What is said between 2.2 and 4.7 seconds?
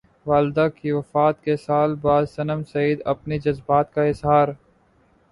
صنم سعید کا اپنے جذبات کا اظہار